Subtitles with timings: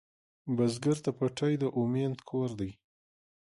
[0.55, 2.71] بزګر ته پټی د امید کور دی